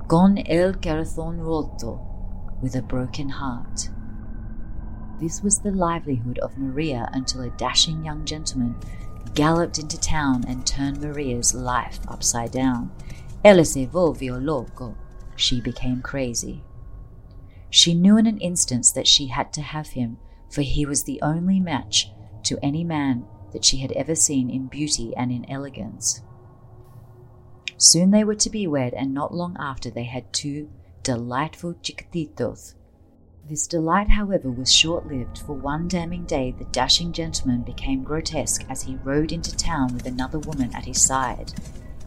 con 0.07 0.39
el 0.47 0.73
corazón 0.73 1.39
roto, 1.39 1.99
with 2.61 2.75
a 2.75 2.81
broken 2.81 3.29
heart. 3.29 3.89
This 5.19 5.43
was 5.43 5.59
the 5.59 5.71
livelihood 5.71 6.39
of 6.39 6.57
Maria 6.57 7.09
until 7.13 7.41
a 7.41 7.51
dashing 7.51 8.03
young 8.03 8.25
gentleman 8.25 8.75
galloped 9.33 9.79
into 9.79 9.99
town 9.99 10.43
and 10.47 10.65
turned 10.65 11.01
Maria's 11.01 11.53
life 11.53 11.99
upside 12.07 12.51
down. 12.51 12.91
Ella 13.43 13.65
se 13.65 13.87
volvió 13.87 14.43
loco. 14.43 14.95
She 15.35 15.61
became 15.61 16.01
crazy. 16.01 16.63
She 17.69 17.93
knew 17.93 18.17
in 18.17 18.27
an 18.27 18.39
instant 18.39 18.91
that 18.95 19.07
she 19.07 19.27
had 19.27 19.53
to 19.53 19.61
have 19.61 19.89
him, 19.89 20.17
for 20.49 20.61
he 20.61 20.85
was 20.85 21.03
the 21.03 21.21
only 21.21 21.59
match 21.59 22.11
to 22.43 22.59
any 22.61 22.83
man 22.83 23.25
that 23.53 23.65
she 23.65 23.77
had 23.77 23.91
ever 23.93 24.15
seen 24.15 24.49
in 24.49 24.67
beauty 24.67 25.15
and 25.15 25.31
in 25.31 25.49
elegance. 25.49 26.21
Soon 27.77 28.11
they 28.11 28.23
were 28.23 28.35
to 28.35 28.49
be 28.49 28.67
wed, 28.67 28.93
and 28.93 29.13
not 29.13 29.33
long 29.33 29.55
after 29.59 29.89
they 29.89 30.03
had 30.03 30.31
two 30.33 30.69
delightful 31.03 31.73
chiquititos 31.75 32.75
this 33.47 33.67
delight, 33.67 34.09
however, 34.09 34.49
was 34.49 34.73
short 34.73 35.07
lived, 35.07 35.39
for 35.39 35.53
one 35.53 35.87
damning 35.87 36.25
day 36.25 36.53
the 36.57 36.65
dashing 36.65 37.11
gentleman 37.11 37.63
became 37.63 38.03
grotesque 38.03 38.63
as 38.69 38.83
he 38.83 38.95
rode 39.03 39.31
into 39.31 39.55
town 39.55 39.93
with 39.93 40.05
another 40.05 40.39
woman 40.39 40.73
at 40.75 40.85
his 40.85 41.01
side. 41.01 41.51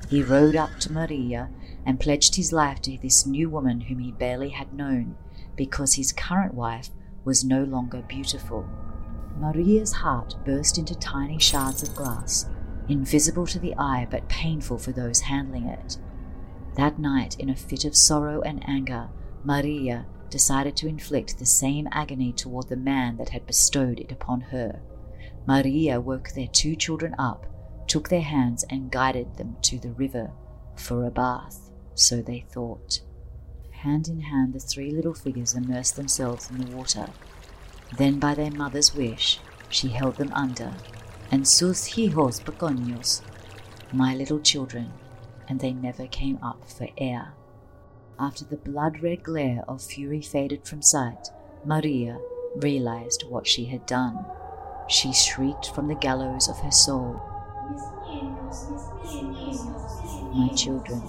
He 0.09 0.23
rode 0.23 0.57
up 0.57 0.79
to 0.81 0.93
Maria 0.93 1.51
and 1.85 2.01
pledged 2.01 2.37
his 2.37 2.53
life 2.53 2.81
to 2.83 2.99
this 2.99 3.27
new 3.27 3.51
woman 3.51 3.81
whom 3.83 3.99
he 3.99 4.13
barely 4.13 4.51
had 4.51 4.73
known, 4.73 5.17
because 5.57 5.95
his 5.95 6.13
current 6.13 6.55
wife 6.55 6.91
was 7.25 7.45
no 7.45 7.65
longer 7.65 8.03
beautiful. 8.03 8.69
Maria's 9.39 9.93
heart 9.93 10.37
burst 10.45 10.79
into 10.79 10.95
tiny 10.95 11.39
shards 11.39 11.83
of 11.83 11.95
glass, 11.97 12.47
invisible 12.89 13.47
to 13.47 13.59
the 13.59 13.75
eye 13.77 14.07
but 14.11 14.29
painful 14.29 14.79
for 14.79 14.93
those 14.93 15.21
handling 15.21 15.67
it. 15.67 15.99
That 16.77 16.99
night, 16.99 17.39
in 17.39 17.51
a 17.51 17.57
fit 17.57 17.85
of 17.85 17.97
sorrow 17.97 18.41
and 18.43 18.67
anger, 18.69 19.09
Maria 19.45 20.07
decided 20.35 20.77
to 20.77 20.89
inflict 20.89 21.39
the 21.39 21.47
same 21.47 21.87
agony 21.93 22.33
toward 22.33 22.69
the 22.69 22.75
man 22.75 23.17
that 23.17 23.29
had 23.29 23.47
bestowed 23.47 24.01
it 24.01 24.11
upon 24.11 24.41
her. 24.41 24.81
Maria 25.47 26.01
woke 26.01 26.31
their 26.31 26.49
two 26.49 26.75
children 26.75 27.15
up, 27.21 27.47
took 27.87 28.09
their 28.09 28.21
hands, 28.21 28.65
and 28.69 28.91
guided 28.91 29.37
them 29.37 29.57
to 29.63 29.79
the 29.79 29.93
river 29.93 30.33
for 30.75 31.07
a 31.07 31.11
bath, 31.13 31.71
so 31.95 32.21
they 32.21 32.45
thought. 32.51 33.01
Hand 33.71 34.09
in 34.09 34.23
hand, 34.23 34.55
the 34.55 34.59
three 34.59 34.91
little 34.91 35.15
figures 35.15 35.55
immersed 35.55 35.95
themselves 35.95 36.51
in 36.51 36.59
the 36.59 36.77
water. 36.77 37.07
Then, 37.97 38.19
by 38.19 38.35
their 38.35 38.51
mother's 38.51 38.93
wish, 38.93 39.39
she 39.69 39.87
held 39.87 40.17
them 40.17 40.33
under, 40.33 40.75
and 41.31 41.47
sus 41.47 41.91
hijos 41.91 42.43
pequeños, 42.43 43.23
my 43.93 44.17
little 44.17 44.41
children, 44.41 44.91
and 45.47 45.61
they 45.61 45.73
never 45.73 46.09
came 46.09 46.43
up 46.43 46.69
for 46.69 46.89
air. 46.99 47.35
After 48.19 48.45
the 48.45 48.57
blood 48.57 49.03
red 49.03 49.25
glare 49.25 49.65
of 49.67 49.83
fury 49.83 50.23
faded 50.23 50.67
from 50.67 50.83
sight, 50.83 51.31
Maria 51.65 52.19
realized 52.57 53.25
what 53.29 53.47
she 53.47 53.65
had 53.65 53.87
done. 53.87 54.25
She 54.89 55.13
shrieked 55.13 55.71
from 55.75 55.89
the 55.89 55.97
gallows 55.97 56.49
of 56.49 56.59
her 56.61 56.71
soul, 56.71 57.21
My 60.33 60.49
children, 60.55 61.03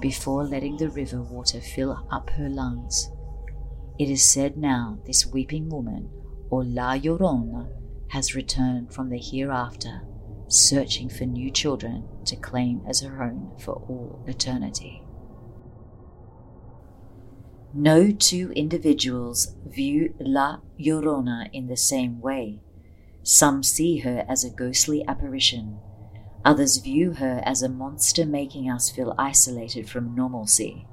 before 0.00 0.44
letting 0.44 0.76
the 0.76 0.88
river 0.90 1.22
water 1.22 1.60
fill 1.60 2.04
up 2.10 2.30
her 2.30 2.48
lungs. 2.48 3.10
It 3.98 4.10
is 4.10 4.24
said 4.24 4.56
now 4.56 4.98
this 5.06 5.26
weeping 5.26 5.68
woman, 5.68 6.10
or 6.48 6.64
La 6.64 6.94
Llorona, 6.94 7.68
has 8.08 8.34
returned 8.34 8.92
from 8.92 9.08
the 9.10 9.18
hereafter, 9.18 10.02
searching 10.48 11.08
for 11.08 11.26
new 11.26 11.50
children 11.52 12.08
to 12.24 12.34
claim 12.34 12.82
as 12.88 13.02
her 13.02 13.22
own 13.22 13.52
for 13.60 13.74
all 13.74 14.24
eternity. 14.26 15.04
No 17.72 18.10
two 18.10 18.50
individuals 18.56 19.54
view 19.64 20.12
La 20.18 20.58
Llorona 20.76 21.48
in 21.52 21.68
the 21.68 21.76
same 21.76 22.20
way. 22.20 22.58
Some 23.22 23.62
see 23.62 23.98
her 23.98 24.24
as 24.28 24.42
a 24.42 24.50
ghostly 24.50 25.06
apparition. 25.06 25.78
Others 26.44 26.78
view 26.78 27.12
her 27.12 27.40
as 27.44 27.62
a 27.62 27.68
monster 27.68 28.26
making 28.26 28.68
us 28.68 28.90
feel 28.90 29.14
isolated 29.16 29.88
from 29.88 30.16
normalcy. 30.16 30.88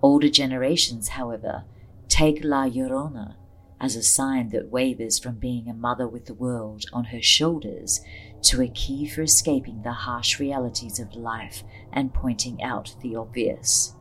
Older 0.00 0.28
generations, 0.28 1.08
however, 1.08 1.64
take 2.06 2.44
La 2.44 2.68
Llorona 2.68 3.34
as 3.80 3.96
a 3.96 4.02
sign 4.02 4.50
that 4.50 4.70
wavers 4.70 5.18
from 5.18 5.34
being 5.34 5.68
a 5.68 5.74
mother 5.74 6.06
with 6.06 6.26
the 6.26 6.34
world 6.34 6.84
on 6.92 7.06
her 7.06 7.22
shoulders 7.22 8.00
to 8.42 8.62
a 8.62 8.68
key 8.68 9.08
for 9.08 9.22
escaping 9.22 9.82
the 9.82 9.92
harsh 9.92 10.38
realities 10.38 11.00
of 11.00 11.16
life 11.16 11.64
and 11.92 12.14
pointing 12.14 12.62
out 12.62 12.94
the 13.02 13.16
obvious. 13.16 13.96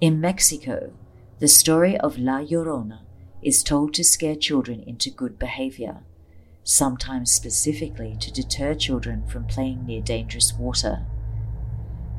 In 0.00 0.18
Mexico, 0.18 0.94
the 1.40 1.48
story 1.48 1.98
of 1.98 2.16
La 2.16 2.38
Llorona 2.38 3.00
is 3.42 3.62
told 3.62 3.92
to 3.92 4.02
scare 4.02 4.34
children 4.34 4.82
into 4.86 5.10
good 5.10 5.38
behavior, 5.38 5.98
sometimes 6.64 7.30
specifically 7.30 8.16
to 8.20 8.32
deter 8.32 8.74
children 8.74 9.26
from 9.26 9.44
playing 9.44 9.84
near 9.84 10.00
dangerous 10.00 10.54
water. 10.54 11.04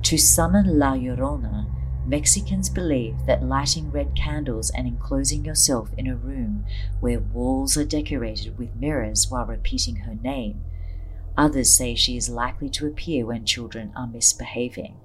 To 0.04 0.16
summon 0.16 0.78
La 0.78 0.94
Llorona 0.94 1.66
Mexicans 2.06 2.70
believe 2.70 3.16
that 3.26 3.44
lighting 3.44 3.90
red 3.90 4.16
candles 4.16 4.70
and 4.70 4.88
enclosing 4.88 5.44
yourself 5.44 5.90
in 5.98 6.06
a 6.06 6.16
room 6.16 6.66
where 7.00 7.20
walls 7.20 7.78
are 7.78 7.84
decorated 7.84 8.60
with 8.60 8.76
mirrors 8.76 9.32
while 9.32 9.48
repeating 9.48 9.96
her 9.96 10.14
name. 10.14 10.62
Others 11.36 11.72
say 11.72 11.96
she 11.96 12.16
is 12.16 12.30
likely 12.30 12.70
to 12.70 12.86
appear 12.86 13.26
when 13.26 13.44
children 13.44 13.92
are 13.96 14.06
misbehaving. 14.06 15.00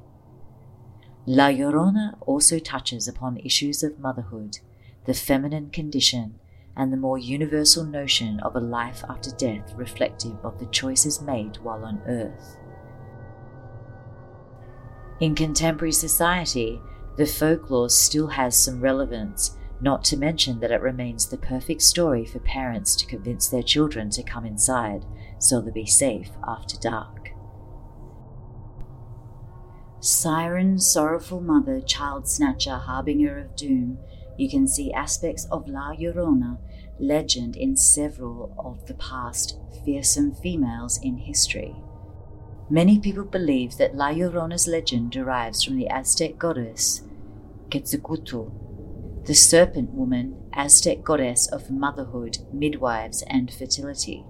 La 1.28 1.48
Llorona 1.48 2.16
also 2.20 2.60
touches 2.60 3.08
upon 3.08 3.38
issues 3.38 3.82
of 3.82 3.98
motherhood, 3.98 4.60
the 5.06 5.14
feminine 5.14 5.70
condition, 5.70 6.38
and 6.76 6.92
the 6.92 6.96
more 6.96 7.18
universal 7.18 7.84
notion 7.84 8.38
of 8.40 8.54
a 8.54 8.60
life 8.60 9.02
after 9.08 9.32
death 9.32 9.74
reflective 9.74 10.36
of 10.44 10.58
the 10.60 10.66
choices 10.66 11.20
made 11.20 11.56
while 11.56 11.84
on 11.84 12.00
earth. 12.06 12.56
In 15.18 15.34
contemporary 15.34 15.92
society, 15.92 16.80
the 17.16 17.26
folklore 17.26 17.90
still 17.90 18.28
has 18.28 18.56
some 18.56 18.80
relevance, 18.80 19.56
not 19.80 20.04
to 20.04 20.16
mention 20.16 20.60
that 20.60 20.70
it 20.70 20.80
remains 20.80 21.26
the 21.26 21.38
perfect 21.38 21.82
story 21.82 22.24
for 22.24 22.38
parents 22.38 22.94
to 22.96 23.06
convince 23.06 23.48
their 23.48 23.64
children 23.64 24.10
to 24.10 24.22
come 24.22 24.46
inside 24.46 25.04
so 25.38 25.60
they'll 25.60 25.72
be 25.72 25.86
safe 25.86 26.30
after 26.46 26.78
dark. 26.78 27.25
Siren, 30.06 30.78
sorrowful 30.78 31.40
mother, 31.40 31.80
child 31.80 32.28
snatcher, 32.28 32.76
harbinger 32.76 33.40
of 33.40 33.56
doom, 33.56 33.98
you 34.36 34.48
can 34.48 34.68
see 34.68 34.92
aspects 34.92 35.48
of 35.50 35.66
La 35.66 35.92
Llorona 35.94 36.58
legend 37.00 37.56
in 37.56 37.76
several 37.76 38.54
of 38.56 38.86
the 38.86 38.94
past 38.94 39.58
fearsome 39.84 40.32
females 40.32 41.00
in 41.02 41.16
history. 41.16 41.74
Many 42.70 43.00
people 43.00 43.24
believe 43.24 43.78
that 43.78 43.96
La 43.96 44.10
Llorona's 44.10 44.68
legend 44.68 45.10
derives 45.10 45.64
from 45.64 45.76
the 45.76 45.88
Aztec 45.88 46.38
goddess 46.38 47.02
Quetzalcoatl, 47.72 49.24
the 49.26 49.34
serpent 49.34 49.90
woman, 49.90 50.36
Aztec 50.52 51.02
goddess 51.02 51.48
of 51.48 51.68
motherhood, 51.68 52.38
midwives, 52.52 53.22
and 53.22 53.52
fertility. 53.52 54.24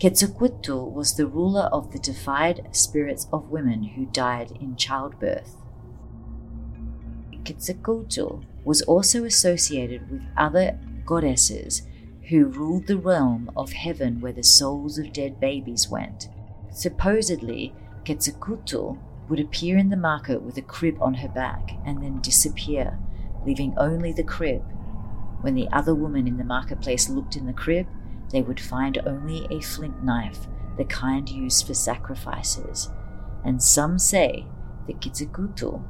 Quetzalcoatl 0.00 0.90
was 0.90 1.14
the 1.14 1.26
ruler 1.26 1.68
of 1.72 1.92
the 1.92 1.98
defied 1.98 2.68
spirits 2.72 3.26
of 3.32 3.50
women 3.50 3.82
who 3.82 4.06
died 4.06 4.52
in 4.60 4.76
childbirth. 4.76 5.56
Quetzalcoatl 7.44 8.42
was 8.64 8.82
also 8.82 9.24
associated 9.24 10.10
with 10.10 10.22
other 10.36 10.78
goddesses 11.06 11.82
who 12.28 12.44
ruled 12.44 12.86
the 12.86 12.98
realm 12.98 13.50
of 13.56 13.72
heaven 13.72 14.20
where 14.20 14.32
the 14.32 14.42
souls 14.42 14.98
of 14.98 15.12
dead 15.12 15.40
babies 15.40 15.88
went. 15.88 16.28
Supposedly, 16.70 17.74
Quetzalcoatl 18.04 18.98
would 19.28 19.40
appear 19.40 19.78
in 19.78 19.88
the 19.88 19.96
market 19.96 20.42
with 20.42 20.56
a 20.58 20.62
crib 20.62 20.96
on 21.00 21.14
her 21.14 21.28
back 21.28 21.72
and 21.84 22.02
then 22.02 22.20
disappear, 22.20 22.98
leaving 23.46 23.74
only 23.78 24.12
the 24.12 24.22
crib. 24.22 24.62
When 25.40 25.54
the 25.54 25.68
other 25.72 25.94
woman 25.94 26.26
in 26.26 26.36
the 26.36 26.44
marketplace 26.44 27.08
looked 27.08 27.36
in 27.36 27.46
the 27.46 27.52
crib, 27.52 27.86
they 28.30 28.42
would 28.42 28.60
find 28.60 28.98
only 29.06 29.46
a 29.50 29.60
flint 29.60 30.02
knife, 30.04 30.46
the 30.76 30.84
kind 30.84 31.28
used 31.28 31.66
for 31.66 31.74
sacrifices. 31.74 32.90
And 33.44 33.62
some 33.62 33.98
say 33.98 34.46
that 34.86 35.00
Quetzalcoatl 35.00 35.82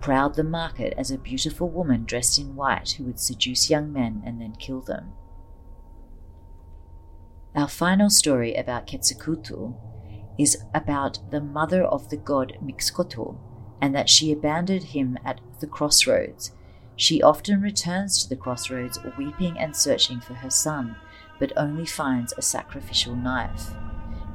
prowled 0.00 0.34
the 0.34 0.44
market 0.44 0.94
as 0.96 1.10
a 1.10 1.18
beautiful 1.18 1.68
woman 1.68 2.04
dressed 2.04 2.38
in 2.38 2.54
white 2.54 2.92
who 2.92 3.04
would 3.04 3.18
seduce 3.18 3.70
young 3.70 3.92
men 3.92 4.22
and 4.24 4.40
then 4.40 4.54
kill 4.58 4.80
them. 4.80 5.12
Our 7.54 7.68
final 7.68 8.10
story 8.10 8.54
about 8.54 8.86
Quetzalcoatl 8.86 9.74
is 10.38 10.62
about 10.72 11.18
the 11.30 11.40
mother 11.40 11.82
of 11.82 12.08
the 12.10 12.16
god 12.16 12.56
Mixcoatl 12.62 13.36
and 13.80 13.94
that 13.94 14.08
she 14.08 14.30
abandoned 14.30 14.84
him 14.84 15.18
at 15.24 15.40
the 15.60 15.66
crossroads. 15.66 16.52
She 16.96 17.22
often 17.22 17.60
returns 17.60 18.22
to 18.22 18.28
the 18.28 18.36
crossroads 18.36 18.98
weeping 19.16 19.58
and 19.58 19.74
searching 19.74 20.20
for 20.20 20.34
her 20.34 20.50
son, 20.50 20.96
but 21.38 21.52
only 21.56 21.86
finds 21.86 22.32
a 22.32 22.42
sacrificial 22.42 23.14
knife. 23.14 23.70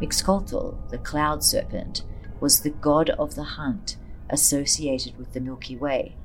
Mixcoatl, 0.01 0.89
the 0.89 0.97
cloud 0.97 1.43
serpent, 1.43 2.03
was 2.39 2.61
the 2.61 2.69
god 2.69 3.09
of 3.11 3.35
the 3.35 3.43
hunt 3.43 3.97
associated 4.29 5.17
with 5.17 5.33
the 5.33 5.39
Milky 5.39 5.75
Way. 5.75 6.15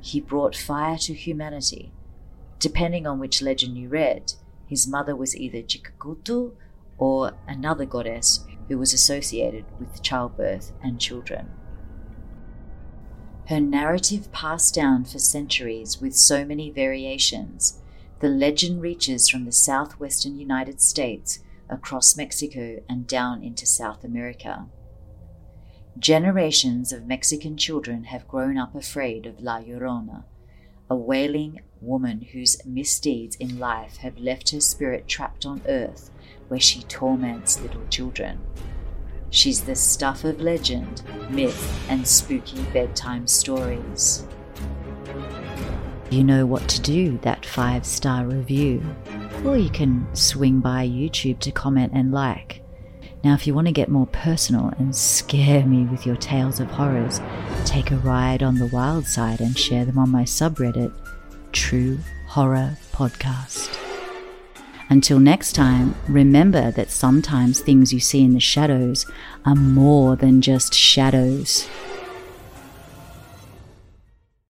He 0.00 0.20
brought 0.20 0.54
fire 0.54 0.98
to 0.98 1.14
humanity. 1.14 1.92
Depending 2.58 3.06
on 3.06 3.18
which 3.18 3.42
legend 3.42 3.76
you 3.76 3.88
read, 3.88 4.34
his 4.66 4.86
mother 4.86 5.16
was 5.16 5.36
either 5.36 5.62
Cihuacoatl 5.62 6.52
or 6.98 7.32
another 7.46 7.84
goddess 7.84 8.44
who 8.68 8.78
was 8.78 8.92
associated 8.92 9.64
with 9.78 10.02
childbirth 10.02 10.72
and 10.82 11.00
children. 11.00 11.50
Her 13.48 13.60
narrative 13.60 14.32
passed 14.32 14.74
down 14.74 15.04
for 15.04 15.18
centuries 15.18 16.00
with 16.00 16.16
so 16.16 16.44
many 16.44 16.70
variations, 16.70 17.80
the 18.20 18.28
legend 18.28 18.80
reaches 18.80 19.28
from 19.28 19.44
the 19.44 19.52
southwestern 19.52 20.38
United 20.38 20.80
States 20.80 21.40
across 21.68 22.16
Mexico 22.16 22.80
and 22.88 23.06
down 23.06 23.42
into 23.42 23.66
South 23.66 24.04
America. 24.04 24.66
Generations 25.98 26.92
of 26.92 27.06
Mexican 27.06 27.56
children 27.56 28.04
have 28.04 28.28
grown 28.28 28.56
up 28.56 28.74
afraid 28.74 29.26
of 29.26 29.40
La 29.40 29.60
Llorona, 29.60 30.24
a 30.88 30.96
wailing 30.96 31.60
woman 31.80 32.20
whose 32.32 32.64
misdeeds 32.64 33.36
in 33.36 33.58
life 33.58 33.98
have 33.98 34.18
left 34.18 34.50
her 34.50 34.60
spirit 34.60 35.08
trapped 35.08 35.44
on 35.44 35.60
earth 35.68 36.10
where 36.48 36.60
she 36.60 36.82
torments 36.82 37.60
little 37.60 37.86
children. 37.88 38.38
She's 39.30 39.64
the 39.64 39.74
stuff 39.74 40.24
of 40.24 40.40
legend, 40.40 41.02
myth, 41.30 41.84
and 41.90 42.06
spooky 42.06 42.62
bedtime 42.72 43.26
stories. 43.26 44.24
You 46.08 46.22
know 46.22 46.46
what 46.46 46.68
to 46.68 46.80
do, 46.80 47.18
that 47.22 47.44
five 47.44 47.84
star 47.84 48.24
review. 48.24 48.80
Or 49.44 49.56
you 49.56 49.70
can 49.70 50.06
swing 50.14 50.60
by 50.60 50.86
YouTube 50.86 51.40
to 51.40 51.50
comment 51.50 51.92
and 51.94 52.12
like. 52.12 52.62
Now, 53.24 53.34
if 53.34 53.44
you 53.44 53.54
want 53.54 53.66
to 53.66 53.72
get 53.72 53.88
more 53.88 54.06
personal 54.06 54.72
and 54.78 54.94
scare 54.94 55.66
me 55.66 55.84
with 55.84 56.06
your 56.06 56.14
tales 56.14 56.60
of 56.60 56.70
horrors, 56.70 57.20
take 57.64 57.90
a 57.90 57.96
ride 57.96 58.44
on 58.44 58.54
the 58.54 58.68
wild 58.68 59.06
side 59.06 59.40
and 59.40 59.58
share 59.58 59.84
them 59.84 59.98
on 59.98 60.10
my 60.10 60.22
subreddit, 60.22 60.92
True 61.50 61.98
Horror 62.28 62.76
Podcast. 62.92 63.76
Until 64.88 65.18
next 65.18 65.54
time, 65.54 65.96
remember 66.06 66.70
that 66.70 66.92
sometimes 66.92 67.58
things 67.58 67.92
you 67.92 67.98
see 67.98 68.22
in 68.22 68.34
the 68.34 68.40
shadows 68.40 69.06
are 69.44 69.56
more 69.56 70.14
than 70.14 70.40
just 70.40 70.72
shadows. 70.72 71.68